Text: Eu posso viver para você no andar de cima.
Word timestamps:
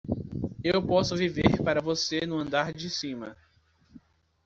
Eu 0.63 0.81
posso 0.81 1.15
viver 1.15 1.61
para 1.63 1.79
você 1.79 2.25
no 2.25 2.39
andar 2.39 2.73
de 2.73 2.89
cima. 2.89 3.37